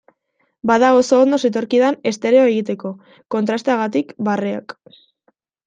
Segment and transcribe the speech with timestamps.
[0.69, 2.95] Bada oso ondo zetorkidan estereo egiteko,
[3.37, 4.79] kontrasteagatik barreak.